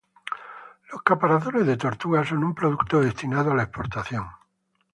Los 0.91 1.03
caparazones 1.03 1.67
de 1.67 1.77
tortuga 1.77 2.25
son 2.25 2.43
un 2.43 2.55
producto 2.55 3.01
destinado 3.01 3.51
a 3.51 3.55
la 3.55 3.61
exportación. 3.61 4.25